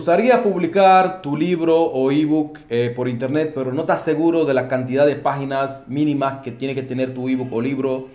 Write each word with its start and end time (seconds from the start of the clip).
gustaría 0.00 0.42
publicar 0.42 1.20
tu 1.20 1.36
libro 1.36 1.82
o 1.82 2.10
ebook 2.10 2.58
eh, 2.70 2.92
por 2.96 3.06
internet, 3.06 3.52
pero 3.54 3.72
no 3.72 3.82
estás 3.82 4.02
seguro 4.02 4.44
de 4.44 4.54
la 4.54 4.66
cantidad 4.66 5.04
de 5.04 5.16
páginas 5.16 5.88
mínimas 5.88 6.42
que 6.42 6.52
tiene 6.52 6.74
que 6.74 6.82
tener 6.82 7.12
tu 7.12 7.28
ebook 7.28 7.52
o 7.52 7.60
libro. 7.60 8.06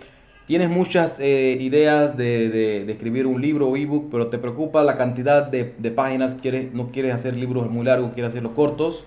Tienes 0.46 0.68
muchas 0.68 1.20
eh, 1.20 1.56
ideas 1.60 2.16
de, 2.16 2.90
escribir 2.90 3.26
un 3.26 3.40
libro 3.40 3.68
o 3.68 3.76
ebook, 3.76 4.08
pero 4.10 4.28
te 4.28 4.38
preocupa 4.38 4.82
la 4.84 4.96
cantidad 4.96 5.46
de, 5.46 5.64
páginas. 5.90 6.34
Quieres, 6.34 6.72
no 6.72 6.90
quieres 6.90 7.14
hacer 7.14 7.36
libros 7.36 7.70
muy 7.70 7.84
largos, 7.84 8.12
quieres 8.14 8.32
hacerlos 8.32 8.52
cortos. 8.54 9.04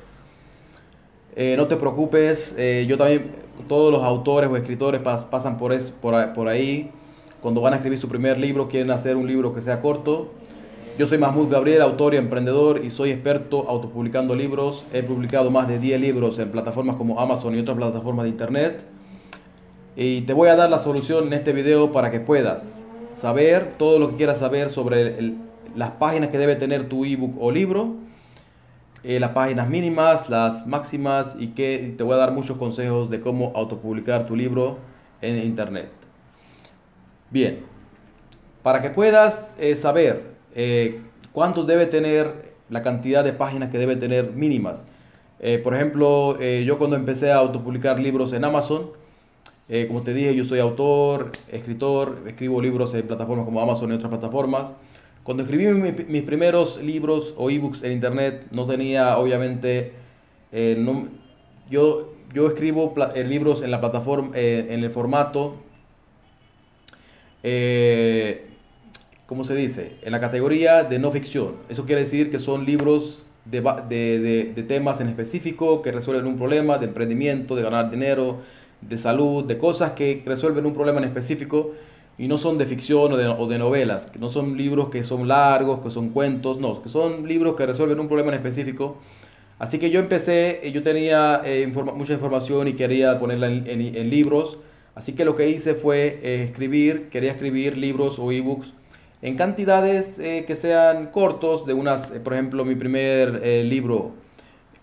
Eh, 1.36 1.56
no 1.58 1.68
te 1.68 1.76
preocupes, 1.76 2.56
yo 2.88 2.98
también, 2.98 3.32
todos 3.68 3.92
los 3.92 4.04
autores 4.04 4.50
o 4.50 4.56
escritores 4.56 5.02
pasan 5.02 5.58
por, 5.58 5.74
es, 5.74 5.92
por 5.92 6.48
ahí. 6.48 6.92
Cuando 7.42 7.62
van 7.62 7.74
a 7.74 7.76
escribir 7.78 8.00
su 8.00 8.08
primer 8.08 8.38
libro, 8.38 8.68
quieren 8.68 8.92
hacer 8.92 9.18
un 9.18 9.28
libro 9.28 9.54
que 9.54 9.62
sea 9.62 9.82
corto 9.82 10.32
yo 11.00 11.08
soy 11.08 11.18
Mahmoud 11.18 11.50
Gabriel, 11.50 11.82
autor 11.82 12.14
y 12.14 12.18
emprendedor 12.18 12.84
y 12.84 12.90
soy 12.90 13.12
experto 13.12 13.70
autopublicando 13.70 14.36
libros. 14.36 14.86
He 14.92 15.02
publicado 15.02 15.50
más 15.50 15.70
de 15.70 15.80
10 15.80 16.02
libros 16.02 16.38
en 16.40 16.52
plataformas 16.52 16.98
como 16.98 17.22
Amazon 17.22 17.56
y 17.56 17.60
otras 17.62 17.78
plataformas 17.78 18.24
de 18.24 18.32
internet. 18.32 18.84
Y 19.96 20.24
te 20.24 20.34
voy 20.34 20.50
a 20.50 20.58
dar 20.58 20.70
la 20.70 20.80
solución 20.80 21.28
en 21.28 21.34
este 21.34 21.54
video 21.54 21.94
para 21.94 22.12
que 22.12 22.20
puedas 22.20 22.84
saber 23.14 23.76
todo 23.78 23.98
lo 23.98 24.10
que 24.10 24.18
quieras 24.18 24.40
saber 24.40 24.68
sobre 24.68 25.36
las 25.74 25.92
páginas 25.92 26.32
que 26.32 26.38
debe 26.38 26.58
tener 26.58 26.90
tu 26.90 27.06
ebook 27.06 27.38
o 27.40 27.50
libro, 27.50 27.96
eh, 29.06 29.22
las 29.22 29.32
páginas 29.32 29.70
mínimas, 29.70 30.28
las 30.28 30.68
máximas 30.68 31.38
y 31.40 31.52
que 31.52 31.96
te 31.98 32.04
voy 32.04 32.16
a 32.16 32.18
dar 32.18 32.34
muchos 32.34 32.58
consejos 32.58 33.10
de 33.10 33.22
cómo 33.22 33.54
autopublicar 33.56 34.28
tu 34.28 34.36
libro 34.36 34.80
en 35.22 35.38
internet. 35.38 35.92
Bien, 37.30 37.62
para 38.64 38.82
que 38.82 38.90
puedas 38.90 39.56
eh, 39.60 39.78
saber 39.78 40.39
eh, 40.56 41.02
cuánto 41.32 41.64
debe 41.64 41.86
tener 41.86 42.54
la 42.70 42.82
cantidad 42.82 43.24
de 43.24 43.34
páginas 43.34 43.70
que 43.70 43.78
debe 43.78 43.96
tener 43.96 44.32
mínimas. 44.32 44.86
Eh, 45.40 45.60
por 45.64 45.74
ejemplo, 45.74 46.38
eh, 46.40 46.64
yo 46.66 46.78
cuando 46.78 46.96
empecé 46.96 47.32
a 47.32 47.38
autopublicar 47.38 48.00
libros 48.00 48.34
en 48.34 48.44
Amazon, 48.44 48.92
como 49.88 50.02
te 50.02 50.16
dije, 50.16 50.34
yo 50.34 50.46
soy 50.46 50.58
autor, 50.58 51.32
escritor, 51.48 52.24
escribo 52.26 52.60
libros 52.60 52.92
en 52.96 53.06
plataformas 53.06 53.46
como 53.46 53.62
Amazon 53.62 53.92
y 53.92 53.96
otras 53.96 54.10
plataformas. 54.10 54.72
Cuando 55.22 55.44
escribí 55.44 55.68
mis 56.08 56.24
primeros 56.24 56.82
libros 56.82 57.36
o 57.38 57.52
ebooks 57.52 57.84
en 57.84 57.92
internet, 57.92 58.48
no 58.50 58.66
tenía 58.66 59.20
obviamente, 59.20 59.94
yo, 61.70 62.14
yo 62.34 62.48
escribo 62.48 62.96
libros 63.28 63.62
en 63.62 63.70
la 63.70 63.80
plataforma, 63.80 64.32
en 64.36 64.84
el 64.84 64.90
formato 64.90 65.58
¿cómo 69.30 69.44
se 69.44 69.54
dice? 69.54 69.92
En 70.02 70.12
la 70.12 70.20
categoría 70.20 70.84
de 70.84 70.98
no 70.98 71.12
ficción. 71.12 71.58
Eso 71.70 71.86
quiere 71.86 72.02
decir 72.02 72.32
que 72.32 72.40
son 72.40 72.66
libros 72.66 73.24
de, 73.46 73.62
de, 73.88 74.54
de, 74.56 74.64
temas 74.64 75.02
en 75.02 75.08
específico 75.08 75.84
que 75.84 75.92
resuelven 75.92 76.26
un 76.26 76.36
problema 76.36 76.80
de 76.80 76.88
emprendimiento, 76.88 77.56
de 77.56 77.62
ganar 77.62 77.92
dinero, 77.92 78.40
de 78.82 78.98
salud, 78.98 79.46
de 79.46 79.60
cosas 79.60 79.92
que 79.92 80.24
resuelven 80.26 80.66
un 80.66 80.74
problema 80.74 80.98
en 80.98 81.04
específico 81.04 81.74
y 82.18 82.28
no 82.28 82.40
son 82.40 82.58
de 82.58 82.66
ficción 82.66 83.14
o 83.14 83.18
de, 83.18 83.28
o 83.28 83.48
de 83.48 83.60
novelas, 83.60 84.08
que 84.08 84.18
no 84.18 84.32
son 84.32 84.58
libros 84.58 84.90
que 84.90 85.04
son 85.04 85.28
largos, 85.28 85.82
que 85.82 85.92
son 85.92 86.10
cuentos, 86.10 86.60
no, 86.60 86.82
que 86.82 86.90
son 86.90 87.28
libros 87.28 87.56
que 87.56 87.68
resuelven 87.68 88.00
un 88.00 88.08
problema 88.08 88.30
en 88.30 88.38
específico. 88.38 88.98
Así 89.60 89.78
que 89.78 89.92
yo 89.92 90.00
empecé, 90.00 90.68
eh, 90.68 90.72
yo 90.72 90.82
tenía 90.82 91.44
eh, 91.46 91.68
mucha 91.68 92.14
información 92.14 92.68
y 92.68 92.74
quería 92.74 93.20
ponerla 93.20 93.46
en, 93.46 93.68
en, 93.68 94.10
libros, 94.10 94.58
así 94.96 95.14
que 95.14 95.24
lo 95.24 95.36
que 95.36 95.50
hice 95.50 95.76
fue 95.76 96.20
eh, 96.24 96.44
escribir, 96.46 97.10
quería 97.10 97.32
escribir 97.32 97.78
libros 97.78 98.18
o 98.18 98.32
ebooks 98.32 98.74
en 99.22 99.36
cantidades 99.36 100.18
eh, 100.20 100.46
que 100.48 100.56
sean 100.56 101.08
cortos, 101.08 101.66
de 101.66 101.74
unas, 101.74 102.12
eh, 102.12 102.20
por 102.20 102.34
ejemplo, 102.34 102.64
mi 102.64 102.76
primer 102.76 103.42
eh, 103.44 103.64
libro, 103.64 104.12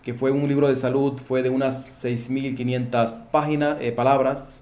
que 0.03 0.13
fue 0.13 0.31
un 0.31 0.47
libro 0.47 0.67
de 0.67 0.75
salud, 0.75 1.17
fue 1.17 1.41
de 1.41 1.49
unas 1.49 2.03
6.500 2.03 3.29
páginas, 3.31 3.77
palabras. 3.95 4.59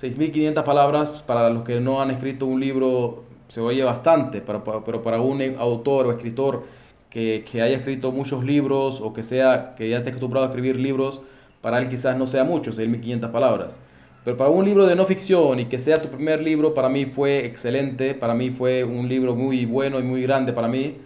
6.500 0.00 0.64
palabras, 0.64 1.22
para 1.26 1.50
los 1.50 1.64
que 1.64 1.80
no 1.80 2.00
han 2.00 2.10
escrito 2.10 2.46
un 2.46 2.60
libro, 2.60 3.24
se 3.48 3.60
oye 3.60 3.82
bastante, 3.84 4.40
pero, 4.40 4.64
pero 4.84 5.02
para 5.02 5.20
un 5.20 5.42
autor 5.58 6.06
o 6.06 6.12
escritor 6.12 6.64
que, 7.10 7.44
que, 7.50 7.60
haya 7.60 7.76
escrito 7.76 8.12
muchos 8.12 8.44
libros 8.44 9.00
o 9.02 9.12
que, 9.12 9.24
sea, 9.24 9.74
que 9.76 9.90
ya 9.90 9.98
esté 9.98 10.10
acostumbrado 10.10 10.46
a 10.46 10.48
escribir 10.48 10.76
libros, 10.76 11.20
para 11.60 11.78
él 11.78 11.90
quizás 11.90 12.16
no 12.16 12.26
sea 12.26 12.44
mucho, 12.44 12.72
6.500 12.72 13.30
palabras. 13.30 13.78
Pero 14.24 14.36
para 14.36 14.50
un 14.50 14.64
libro 14.64 14.86
de 14.86 14.94
no 14.94 15.06
ficción 15.06 15.60
y 15.60 15.64
que 15.66 15.78
sea 15.78 15.96
tu 15.96 16.08
primer 16.08 16.42
libro, 16.42 16.74
para 16.74 16.88
mí 16.90 17.06
fue 17.06 17.46
excelente, 17.46 18.14
para 18.14 18.34
mí 18.34 18.50
fue 18.50 18.84
un 18.84 19.08
libro 19.08 19.34
muy 19.34 19.64
bueno 19.64 19.98
y 19.98 20.02
muy 20.02 20.22
grande 20.22 20.52
para 20.52 20.68
mí. 20.68 20.98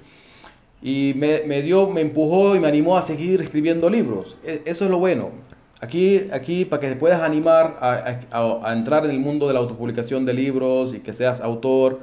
Y 0.83 1.15
me, 1.17 1.63
dio, 1.63 1.89
me 1.89 2.01
empujó 2.01 2.57
y 2.57 2.61
me 2.61 2.69
animó 2.69 2.99
a 2.99 3.03
seguir 3.03 3.41
escribiendo 3.41 3.89
libros. 3.89 4.37
E, 4.45 4.63
eso 4.65 4.85
es 4.85 4.91
lo 4.91 4.99
bueno. 4.99 5.31
Aquí, 5.81 6.29
aquí 6.33 6.65
para 6.65 6.81
que 6.81 6.89
te 6.89 6.97
puedas 6.97 7.23
animar 7.23 7.79
a, 7.81 8.73
entrar 8.73 9.05
en 9.05 9.11
el 9.11 9.21
mundo 9.21 9.47
de 9.47 9.55
la 9.55 9.61
autopublicación 9.61 10.27
de 10.27 10.35
libros 10.35 10.93
y 10.95 11.01
que 11.01 11.13
seas 11.13 11.41
autor 11.41 12.01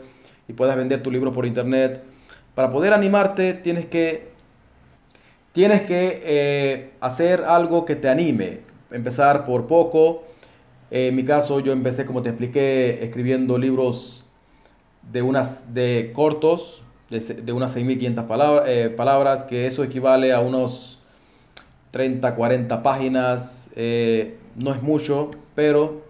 y 0.47 0.53
puedas 0.53 0.75
vender 0.75 1.03
tu 1.03 1.11
libro 1.11 1.33
por 1.33 1.45
internet, 1.45 2.03
para 2.55 2.71
poder 2.71 2.93
animarte 2.93 3.53
tienes 3.53 3.85
que, 3.85 4.29
tienes 5.51 5.81
que 5.83 6.21
eh, 6.23 6.91
hacer 7.01 7.43
algo 7.43 7.85
que 7.85 7.95
te 7.95 8.07
anime. 8.07 8.59
Empezar 8.91 9.45
por 9.45 9.67
poco 9.67 10.30
en 10.91 11.15
mi 11.15 11.23
caso, 11.23 11.61
yo 11.61 11.71
empecé, 11.71 12.05
como 12.05 12.21
te 12.21 12.29
expliqué, 12.29 13.03
escribiendo 13.03 13.57
libros 13.57 14.23
de 15.09 15.21
unas 15.21 15.73
de 15.73 16.11
cortos, 16.13 16.83
de, 17.09 17.51
unas 17.53 17.75
6.500 17.75 18.27
palabras, 18.27 18.65
eh, 18.67 18.89
palabras, 18.89 19.45
que 19.45 19.67
eso 19.67 19.85
equivale 19.85 20.33
a 20.33 20.41
unos 20.41 20.99
30, 21.91 22.35
40 22.35 22.83
páginas. 22.83 23.69
Eh, 23.75 24.37
no 24.55 24.73
es 24.73 24.81
mucho, 24.81 25.31
pero 25.55 26.01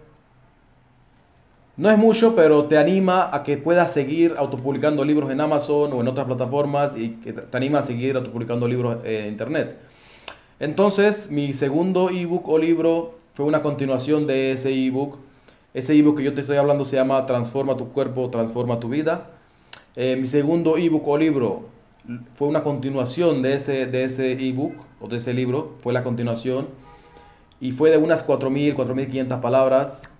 no 1.76 1.88
es 1.88 1.96
mucho, 1.96 2.34
pero 2.34 2.64
te 2.64 2.76
anima 2.76 3.34
a 3.34 3.44
que 3.44 3.56
puedas 3.56 3.92
seguir 3.92 4.34
autopublicando 4.36 5.04
libros 5.04 5.30
en 5.30 5.40
Amazon 5.40 5.92
o 5.92 6.00
en 6.00 6.08
otras 6.08 6.26
plataformas 6.26 6.96
y 6.96 7.10
que 7.16 7.32
te 7.32 7.56
anima 7.56 7.78
a 7.78 7.82
seguir 7.84 8.16
autopublicando 8.16 8.66
libros 8.66 8.98
en 9.04 9.28
Internet. 9.28 9.76
Entonces, 10.58 11.30
mi 11.30 11.52
segundo 11.52 12.10
ebook 12.10 12.48
o 12.48 12.58
libro 12.58 13.21
fue 13.34 13.46
una 13.46 13.62
continuación 13.62 14.26
de 14.26 14.52
ese 14.52 14.72
ebook. 14.86 15.18
Ese 15.74 15.94
ebook 15.94 16.18
que 16.18 16.24
yo 16.24 16.34
te 16.34 16.42
estoy 16.42 16.56
hablando 16.56 16.84
se 16.84 16.96
llama 16.96 17.24
Transforma 17.26 17.76
tu 17.76 17.88
cuerpo, 17.88 18.28
transforma 18.30 18.78
tu 18.78 18.88
vida. 18.88 19.30
Eh, 19.96 20.16
mi 20.20 20.26
segundo 20.26 20.76
ebook 20.76 21.06
o 21.08 21.18
libro 21.18 21.68
fue 22.34 22.48
una 22.48 22.62
continuación 22.62 23.42
de 23.42 23.54
ese 23.54 23.86
de 23.86 24.04
ese 24.04 24.32
ebook 24.32 24.74
o 25.00 25.08
de 25.08 25.18
ese 25.18 25.32
libro, 25.32 25.76
fue 25.82 25.92
la 25.92 26.02
continuación 26.02 26.68
y 27.60 27.72
fue 27.72 27.90
de 27.90 27.96
unas 27.96 28.26
4.000, 28.26 28.74
4.500 28.74 29.40
palabras. 29.40 30.12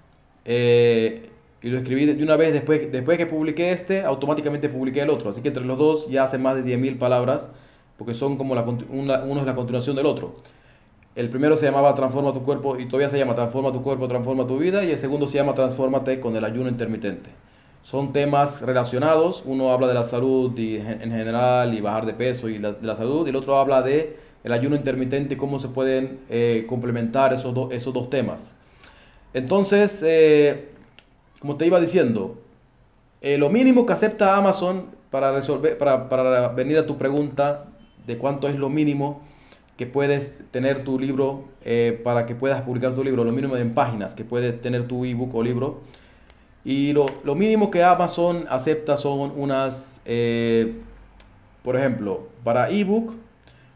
Eh, 0.45 1.29
y 1.61 1.69
lo 1.69 1.79
escribí 1.79 2.07
de 2.07 2.23
una 2.23 2.37
vez 2.37 2.53
después, 2.53 2.91
después 2.91 3.19
que 3.19 3.27
publiqué 3.27 3.73
este, 3.73 4.03
automáticamente 4.03 4.69
publiqué 4.69 5.03
el 5.03 5.11
otro. 5.11 5.31
Así 5.31 5.43
que 5.43 5.49
entre 5.49 5.65
los 5.65 5.79
dos 5.79 6.09
ya 6.09 6.25
hace 6.25 6.39
más 6.39 6.57
de 6.57 6.65
10.000 6.65 6.99
palabras, 6.99 7.51
porque 7.99 8.15
son 8.15 8.37
como 8.37 8.55
la, 8.55 8.63
uno 8.63 9.41
es 9.41 9.47
la 9.47 9.55
continuación 9.55 9.97
del 9.97 10.07
otro. 10.07 10.37
El 11.15 11.29
primero 11.29 11.57
se 11.57 11.67
llamaba 11.67 11.95
Transforma 11.95 12.33
tu 12.33 12.43
cuerpo 12.43 12.79
y 12.79 12.87
todavía 12.87 13.11
se 13.11 13.19
llama 13.19 13.35
Transforma 13.35 13.71
tu 13.71 13.83
cuerpo, 13.83 14.09
transforma 14.09 14.47
tu 14.47 14.59
vida. 14.59 14.83
Y 14.83 14.91
el 14.93 14.99
segundo 14.99 15.29
se 15.29 15.37
llama 15.37 15.55
Transfórmate 15.55 16.21
con 16.21 16.35
el 16.37 16.45
ayuno 16.45 16.71
intermitente. 16.71 17.31
Son 17.83 18.13
temas 18.13 18.63
relacionados. 18.63 19.43
Uno 19.45 19.73
habla 19.73 19.89
de 19.89 19.95
la 19.95 20.05
salud 20.05 20.57
y, 20.57 20.77
en 20.77 21.11
general 21.11 21.75
y 21.75 21.81
bajar 21.83 22.07
de 22.07 22.15
peso 22.15 22.49
y 22.49 22.59
la, 22.59 22.73
de 22.73 22.87
la 22.87 22.97
salud. 22.97 23.27
Y 23.27 23.31
el 23.31 23.37
otro 23.37 23.59
habla 23.59 23.83
de 23.83 24.17
el 24.43 24.53
ayuno 24.53 24.75
intermitente 24.75 25.35
y 25.35 25.37
cómo 25.37 25.61
se 25.61 25.69
pueden 25.69 26.21
eh, 26.31 26.65
complementar 26.67 27.35
esos, 27.35 27.55
esos 27.73 27.93
dos 27.93 28.09
temas. 28.09 28.55
Entonces, 29.35 30.03
eh, 30.05 30.71
como 31.41 31.57
te 31.57 31.67
iba 31.67 31.79
diciendo, 31.79 32.39
eh, 33.21 33.37
lo 33.37 33.51
mínimo 33.51 33.85
que 33.85 33.93
acepta 33.93 34.37
Amazon 34.37 34.87
para, 35.11 35.31
resolver, 35.31 35.77
para, 35.77 36.09
para 36.09 36.49
venir 36.49 36.79
a 36.79 36.87
tu 36.87 36.97
pregunta 36.97 37.67
de 38.07 38.19
cuánto 38.19 38.49
es 38.49 38.57
lo 38.57 38.69
mínimo 38.69 39.23
que 39.77 39.87
puedes 39.87 40.41
tener 40.51 40.85
tu 40.85 40.99
libro 40.99 41.45
eh, 41.65 42.01
para 42.05 42.27
que 42.27 42.35
puedas 42.35 42.63
publicar 42.63 42.95
tu 42.95 43.03
libro, 43.03 43.25
lo 43.25 43.33
mínimo 43.33 43.57
en 43.57 43.75
páginas 43.75 44.15
que 44.15 44.25
puede 44.25 44.53
tener 44.53 44.87
tu 44.87 45.05
ebook 45.05 45.35
o 45.35 45.43
libro. 45.43 45.81
Y 46.65 46.93
lo, 46.93 47.07
lo 47.25 47.35
mínimo 47.35 47.71
que 47.71 47.83
Amazon 47.83 48.47
acepta 48.49 48.97
son 48.97 49.33
unas, 49.37 50.01
eh, 50.05 50.81
por 51.65 51.77
ejemplo, 51.77 52.29
para 52.45 52.71
ebook 52.71 53.15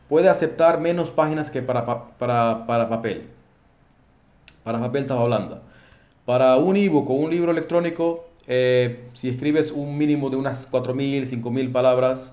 puede 0.09 0.29
aceptar 0.29 0.81
menos 0.81 1.11
páginas 1.11 1.51
que 1.51 1.63
para, 1.63 1.85
para, 2.19 2.67
para 2.67 2.89
papel. 2.89 3.29
Para 4.63 4.79
papel 4.79 5.03
estaba 5.03 5.23
hablando. 5.23 5.63
Para 6.25 6.57
un 6.57 6.77
ebook 6.77 7.09
o 7.11 7.15
un 7.15 7.31
libro 7.31 7.51
electrónico, 7.51 8.27
eh, 8.47 9.09
si 9.15 9.29
escribes 9.29 9.73
un 9.73 9.97
mínimo 9.99 10.31
de 10.31 10.37
unas 10.37 10.71
4.000, 10.71 11.27
5.000 11.27 11.73
palabras, 11.73 12.33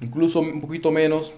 incluso 0.00 0.40
un 0.40 0.60
poquito 0.60 0.92
menos, 0.92 1.32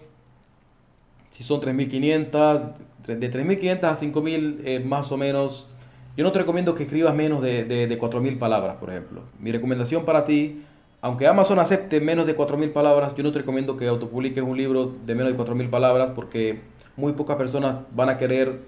si 1.39 1.45
son 1.45 1.61
3.500, 1.61 2.73
de 3.07 3.33
3.500 3.33 3.85
a 3.85 3.97
5.000 3.97 4.61
eh, 4.65 4.81
más 4.81 5.13
o 5.13 5.17
menos. 5.17 5.69
Yo 6.17 6.25
no 6.25 6.33
te 6.33 6.41
recomiendo 6.41 6.75
que 6.75 6.83
escribas 6.83 7.15
menos 7.15 7.41
de, 7.41 7.63
de, 7.65 8.01
4.000 8.01 8.41
palabras, 8.41 8.79
por 8.79 8.91
ejemplo. 8.91 9.23
Mi 9.39 9.53
recomendación 9.53 10.05
para 10.05 10.25
ti, 10.25 10.65
aunque 11.01 11.29
Amazon 11.29 11.61
acepte 11.61 12.01
menos 12.01 12.27
de 12.27 12.37
4.000 12.37 12.73
palabras, 12.73 13.15
yo 13.15 13.23
no 13.23 13.31
te 13.31 13.39
recomiendo 13.39 13.77
que 13.77 13.87
autopubliques 13.87 14.43
un 14.43 14.57
libro 14.57 14.97
de 15.07 15.15
menos 15.15 15.33
de 15.33 15.39
4.000 15.39 15.71
palabras 15.71 16.11
porque 16.17 16.61
muy 16.97 17.13
pocas 17.13 17.37
personas 17.37 17.77
van 17.95 18.09
a 18.09 18.19
querer 18.19 18.59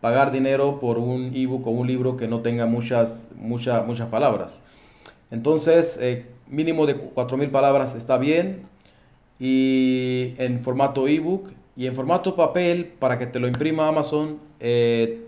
pagar 0.00 0.32
dinero 0.32 0.80
por 0.80 0.96
un 0.96 1.32
ebook 1.34 1.66
o 1.66 1.70
un 1.70 1.86
libro 1.86 2.16
que 2.16 2.26
no 2.26 2.40
tenga 2.40 2.64
muchas, 2.64 3.28
muchas, 3.36 3.86
muchas 3.86 4.08
palabras. 4.08 4.58
Entonces, 5.30 5.98
eh, 6.00 6.24
mínimo 6.46 6.86
de 6.86 6.98
4.000 7.14 7.50
palabras 7.50 7.94
está 7.94 8.16
bien 8.16 8.62
y 9.38 10.32
en 10.38 10.64
formato 10.64 11.06
ebook 11.06 11.57
y 11.78 11.86
en 11.86 11.94
formato 11.94 12.34
papel 12.34 12.86
para 12.98 13.20
que 13.20 13.26
te 13.26 13.38
lo 13.38 13.46
imprima 13.46 13.86
Amazon 13.86 14.40
eh, 14.58 15.24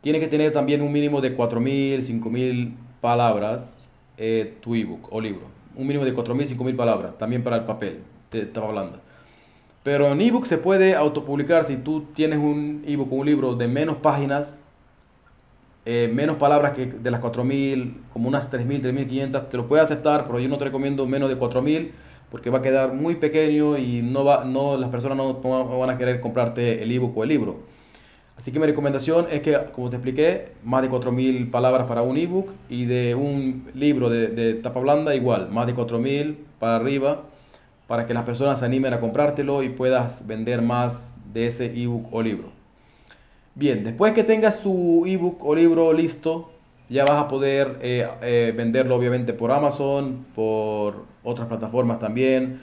tiene 0.00 0.20
que 0.20 0.28
tener 0.28 0.52
también 0.52 0.80
un 0.80 0.92
mínimo 0.92 1.20
de 1.20 1.36
4.000, 1.36 2.00
5.000 2.06 2.76
palabras 3.00 3.88
eh, 4.16 4.54
tu 4.60 4.76
ebook 4.76 5.12
o 5.12 5.20
libro. 5.20 5.48
Un 5.74 5.88
mínimo 5.88 6.04
de 6.04 6.14
4.000, 6.14 6.56
5.000 6.56 6.76
palabras, 6.76 7.18
también 7.18 7.42
para 7.42 7.56
el 7.56 7.64
papel, 7.64 7.98
te 8.30 8.42
estaba 8.42 8.68
hablando. 8.68 9.00
Pero 9.82 10.06
en 10.12 10.20
ebook 10.20 10.46
se 10.46 10.58
puede 10.58 10.94
autopublicar 10.94 11.64
si 11.64 11.76
tú 11.76 12.02
tienes 12.14 12.38
un 12.38 12.84
ebook 12.86 13.12
o 13.12 13.16
un 13.16 13.26
libro 13.26 13.56
de 13.56 13.66
menos 13.66 13.96
páginas, 13.96 14.62
eh, 15.84 16.08
menos 16.14 16.36
palabras 16.36 16.70
que 16.70 16.86
de 16.86 17.10
las 17.10 17.20
4.000, 17.20 17.94
como 18.12 18.28
unas 18.28 18.48
3.000, 18.52 18.80
3.500, 18.80 19.48
te 19.48 19.56
lo 19.56 19.66
puede 19.66 19.82
aceptar, 19.82 20.24
pero 20.24 20.38
yo 20.38 20.48
no 20.48 20.56
te 20.56 20.66
recomiendo 20.66 21.04
menos 21.04 21.28
de 21.28 21.36
4.000 21.36 21.90
porque 22.30 22.50
va 22.50 22.58
a 22.58 22.62
quedar 22.62 22.92
muy 22.92 23.16
pequeño 23.16 23.78
y 23.78 24.02
no 24.02 24.24
va, 24.24 24.44
no, 24.44 24.76
las 24.76 24.90
personas 24.90 25.16
no, 25.16 25.34
van 25.40 25.90
a 25.90 25.98
querer 25.98 26.20
comprarte 26.20 26.82
el 26.82 26.92
ebook 26.92 27.16
o 27.16 27.22
el 27.22 27.28
libro. 27.28 27.56
Así 28.36 28.52
que 28.52 28.60
mi 28.60 28.66
recomendación 28.66 29.26
es 29.32 29.40
que, 29.40 29.58
como 29.72 29.90
te 29.90 29.96
expliqué, 29.96 30.52
más 30.62 30.82
de 30.82 30.90
4.000 30.90 31.50
palabras 31.50 31.88
para 31.88 32.02
un 32.02 32.16
ebook 32.16 32.52
y 32.68 32.84
de 32.84 33.16
un 33.16 33.68
libro 33.74 34.08
de, 34.08 34.54
tapa 34.54 34.78
blanda 34.78 35.14
igual, 35.16 35.50
más 35.50 35.66
de 35.66 35.74
4.000 35.74 36.36
para 36.60 36.76
arriba, 36.76 37.24
para 37.88 38.06
que 38.06 38.14
las 38.14 38.22
personas 38.24 38.60
se 38.60 38.64
animen 38.64 38.92
a 38.92 39.00
comprártelo 39.00 39.64
y 39.64 39.70
puedas 39.70 40.26
vender 40.26 40.62
más 40.62 41.16
de 41.32 41.46
ese 41.48 41.66
ebook 41.82 42.12
o 42.12 42.22
libro. 42.22 42.52
Bien, 43.56 43.82
después 43.82 44.12
que 44.12 44.22
tengas 44.22 44.62
tu 44.62 45.04
ebook 45.04 45.44
o 45.44 45.52
libro 45.56 45.92
listo, 45.92 46.52
ya 46.88 47.04
vas 47.04 47.22
a 47.22 47.28
poder 47.28 47.78
eh, 47.82 48.06
eh, 48.22 48.52
venderlo 48.56 48.96
obviamente 48.96 49.32
por 49.32 49.52
Amazon, 49.52 50.26
por 50.34 51.04
otras 51.22 51.48
plataformas 51.48 51.98
también. 51.98 52.60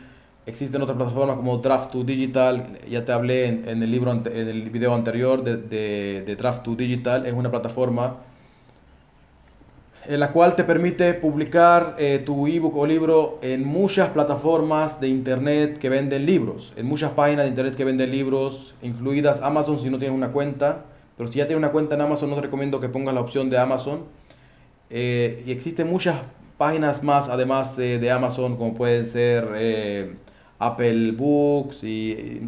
Existen 0.47 0.81
otras 0.81 0.97
plataformas 0.97 1.37
como 1.37 1.61
Draft2 1.61 2.05
Digital, 2.05 2.79
ya 2.87 3.03
te 3.03 3.11
hablé 3.11 3.47
en, 3.47 3.81
el 3.81 3.89
libro 3.89 4.11
en 4.11 4.27
el 4.27 4.69
video 4.69 4.93
anterior 4.93 5.43
de, 5.43 5.57
de, 5.57 6.37
Draft2 6.37 6.75
Digital, 6.75 7.25
es 7.25 7.33
una 7.33 7.49
plataforma 7.49 8.17
en 10.07 10.19
la 10.19 10.31
cual 10.31 10.55
te 10.55 10.63
permite 10.63 11.15
publicar 11.15 11.95
eh, 11.97 12.21
tu 12.23 12.45
ebook 12.45 12.77
o 12.77 12.85
libro 12.85 13.39
en 13.41 13.65
muchas 13.65 14.09
plataformas 14.09 14.99
de 14.99 15.07
internet 15.07 15.79
que 15.79 15.89
venden 15.89 16.27
libros, 16.27 16.73
en 16.75 16.85
muchas 16.85 17.11
páginas 17.11 17.45
de 17.45 17.49
internet 17.49 17.75
que 17.75 17.85
venden 17.85 18.11
libros, 18.11 18.75
incluidas 18.83 19.41
Amazon 19.41 19.79
si 19.79 19.89
no 19.89 19.97
tienes 19.97 20.15
una 20.15 20.31
cuenta, 20.31 20.85
pero 21.17 21.31
si 21.31 21.39
ya 21.39 21.47
tienes 21.47 21.59
una 21.59 21.71
cuenta 21.71 21.95
en 21.95 22.01
Amazon 22.01 22.29
no 22.29 22.35
te 22.35 22.41
recomiendo 22.43 22.79
que 22.79 22.89
pongas 22.89 23.13
la 23.13 23.21
opción 23.21 23.49
de 23.49 23.57
Amazon. 23.57 24.03
Eh, 24.89 25.43
y 25.45 25.51
existen 25.51 25.89
muchas 25.89 26.21
páginas 26.57 27.03
más 27.03 27.27
además 27.27 27.77
eh, 27.79 27.97
de 27.97 28.11
Amazon 28.11 28.55
como 28.55 28.75
pueden 28.75 29.05
ser 29.05 30.17
Apple 30.59 31.11
Books 31.11 31.83
y, 31.83 32.41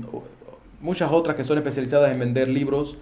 muchas 0.79 1.11
otras 1.11 1.35
que 1.35 1.43
son 1.43 1.57
especializadas 1.57 2.11
en 2.11 2.19
vender 2.19 2.47
libros. 2.47 2.97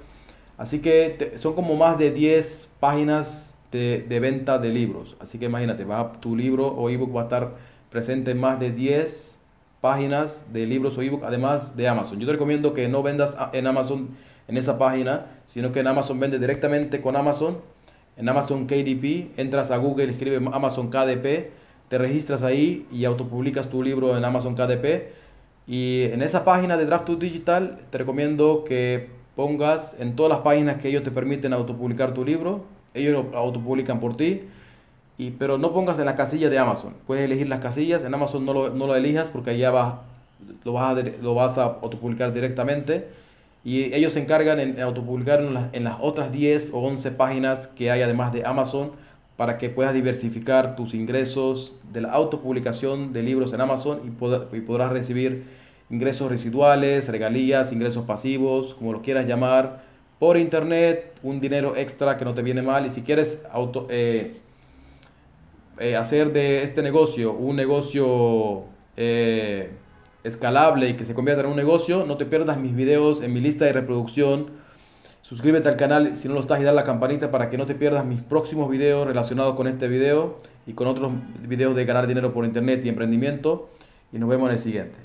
Así 0.57 0.79
que 0.79 1.33
son 1.37 1.53
como 1.53 1.75
más 1.75 1.97
de 1.97 2.11
10 2.11 2.69
páginas 2.79 3.53
de, 3.71 4.19
venta 4.21 4.57
de 4.57 4.69
libros. 4.69 5.15
Así 5.19 5.37
que 5.37 5.45
imagínate, 5.45 5.83
va, 5.83 6.13
tu 6.13 6.35
libro 6.35 6.67
o 6.67 6.89
ebook 6.89 7.15
va 7.15 7.21
a 7.21 7.23
estar 7.25 7.55
presente 7.91 8.31
en 8.31 8.39
más 8.39 8.59
de 8.59 8.71
10 8.71 9.37
páginas 9.81 10.45
de 10.53 10.65
libros 10.65 10.97
o 10.97 11.01
ebook, 11.01 11.23
además 11.25 11.75
de 11.75 11.87
Amazon. 11.87 12.19
Yo 12.19 12.25
te 12.25 12.33
recomiendo 12.33 12.73
que 12.73 12.87
no 12.87 13.03
vendas 13.03 13.35
en 13.53 13.67
Amazon 13.67 14.09
en 14.47 14.57
esa 14.57 14.77
página, 14.77 15.25
sino 15.47 15.71
que 15.71 15.79
en 15.79 15.87
Amazon 15.87 16.19
vende 16.19 16.39
directamente 16.39 17.01
con 17.01 17.15
Amazon. 17.15 17.57
En 18.17 18.29
Amazon 18.29 18.65
KDP, 18.65 19.37
entras 19.37 19.71
a 19.71 19.77
Google, 19.77 20.11
escribe 20.11 20.37
Amazon 20.37 20.89
KDP 20.89 21.51
te 21.89 21.97
registras 21.97 22.43
ahí 22.43 22.85
y 22.91 23.05
autopublicas 23.05 23.69
tu 23.69 23.83
libro 23.83 24.17
en 24.17 24.25
Amazon 24.25 24.55
KDP. 24.55 25.13
Y 25.67 26.03
en 26.03 26.21
esa 26.21 26.45
página 26.45 26.77
de 26.77 26.85
Draft 26.85 27.07
2 27.07 27.19
Digital 27.19 27.79
te 27.89 27.97
recomiendo 27.97 28.63
que 28.63 29.09
pongas 29.35 29.95
en 29.99 30.15
todas 30.15 30.31
las 30.31 30.39
páginas 30.39 30.77
que 30.77 30.89
ellos 30.89 31.03
te 31.03 31.11
permiten 31.11 31.53
autopublicar 31.53 32.13
tu 32.13 32.25
libro. 32.25 32.65
Ellos 32.93 33.25
lo 33.25 33.37
autopublican 33.37 33.99
por 33.99 34.17
ti. 34.17 34.43
Y, 35.17 35.31
pero 35.31 35.57
no 35.57 35.73
pongas 35.73 35.99
en 35.99 36.05
la 36.05 36.15
casilla 36.15 36.49
de 36.49 36.59
Amazon. 36.59 36.95
Puedes 37.07 37.23
elegir 37.23 37.47
las 37.47 37.59
casillas. 37.59 38.03
En 38.03 38.13
Amazon 38.13 38.45
no 38.45 38.53
lo, 38.53 38.69
no 38.69 38.87
lo 38.87 38.95
elijas 38.95 39.29
porque 39.29 39.51
allá 39.51 39.71
va, 39.71 40.03
lo, 40.63 40.73
vas 40.73 40.97
a, 40.97 41.03
lo 41.21 41.35
vas 41.35 41.57
a 41.57 41.63
autopublicar 41.63 42.33
directamente. 42.33 43.07
Y 43.65 43.95
ellos 43.95 44.13
se 44.13 44.21
encargan 44.21 44.59
en 44.59 44.79
autopublicar 44.79 45.41
en 45.73 45.83
las, 45.83 45.97
otras 45.99 46.31
10 46.31 46.71
o 46.71 46.79
11 46.81 47.11
páginas 47.11 47.67
que 47.67 47.89
hay 47.89 48.03
además 48.03 48.31
de 48.31 48.45
Amazon 48.45 48.91
para 49.37 49.57
que 49.57 49.69
puedas 49.69 49.93
diversificar 49.93 50.75
tus 50.75 50.93
ingresos 50.93 51.75
de 51.91 52.01
la 52.01 52.11
autopublicación 52.11 53.11
de 53.11 53.23
libros 53.23 53.53
en 53.53 53.61
Amazon 53.61 54.01
y, 54.05 54.11
podrás 54.61 54.91
recibir 54.91 55.45
ingresos 55.89 56.29
residuales, 56.29 57.09
regalías, 57.09 57.73
ingresos 57.73 58.05
pasivos, 58.05 58.75
como 58.75 58.93
lo 58.93 59.01
quieras 59.01 59.25
llamar, 59.25 59.83
por 60.19 60.37
internet, 60.37 61.13
un 61.23 61.39
dinero 61.39 61.75
extra 61.75 62.17
que 62.17 62.23
no 62.23 62.35
te 62.35 62.43
viene 62.43 62.61
mal. 62.61 62.85
Y 62.85 62.91
si 62.91 63.01
quieres 63.01 63.43
auto, 63.51 63.87
eh, 63.89 64.35
eh, 65.79 65.95
hacer 65.95 66.31
de 66.31 66.63
este 66.63 66.83
negocio 66.83 67.33
un 67.33 67.55
negocio 67.55 68.63
eh, 68.95 69.71
escalable 70.25 70.89
y 70.89 70.93
que 70.95 71.05
se 71.05 71.13
convierta 71.13 71.43
en 71.43 71.49
un 71.49 71.55
negocio, 71.55 72.05
no 72.05 72.17
te 72.17 72.25
pierdas 72.25 72.57
mis 72.57 72.75
videos 72.75 73.21
en 73.21 73.33
mi 73.33 73.39
lista 73.39 73.65
de 73.65 73.73
reproducción 73.73 74.65
Suscríbete 75.27 75.67
al 75.69 75.75
canal 75.75 76.15
si 76.15 76.27
no 76.27 76.35
lo 76.35 76.41
estás 76.41 76.59
y 76.61 76.63
dale 76.63 76.75
la 76.75 76.83
campanita 76.83 77.31
para 77.31 77.49
que 77.49 77.57
no 77.57 77.65
te 77.65 77.73
pierdas 77.73 78.05
mis 78.05 78.21
próximos 78.21 78.69
videos 78.69 79.07
relacionados 79.07 79.55
con 79.55 79.67
este 79.67 79.87
video 79.87 80.37
y 80.67 80.73
con 80.73 80.87
otros 80.87 81.13
videos 81.41 81.75
de 81.75 81.83
ganar 81.83 82.05
dinero 82.05 82.31
por 82.31 82.45
internet 82.45 82.85
y 82.85 82.89
emprendimiento. 82.89 83.71
Y 84.13 84.19
nos 84.19 84.29
vemos 84.29 84.49
en 84.49 84.53
el 84.53 84.59
siguiente. 84.59 84.95